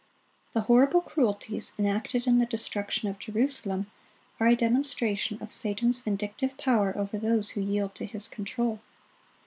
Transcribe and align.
The 0.53 0.61
horrible 0.61 1.01
cruelties 1.01 1.73
enacted 1.77 2.25
in 2.25 2.39
the 2.39 2.47
destruction 2.47 3.07
of 3.07 3.19
Jerusalem 3.19 3.91
are 4.39 4.47
a 4.47 4.55
demonstration 4.55 5.37
of 5.43 5.51
Satan's 5.51 5.99
vindictive 5.99 6.57
power 6.57 6.97
over 6.97 7.19
those 7.19 7.51
who 7.51 7.61
yield 7.61 7.93
to 7.93 8.05
his 8.07 8.27
control. 8.27 8.79